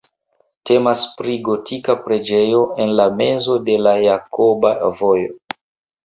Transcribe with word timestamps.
Temas 0.67 1.01
pri 1.17 1.33
gotika 1.49 1.95
preĝejo 2.07 2.61
en 2.85 2.93
la 2.99 3.05
mezo 3.19 3.57
de 3.67 3.75
la 3.89 3.93
Jakoba 4.05 4.73
Vojo. 5.03 5.55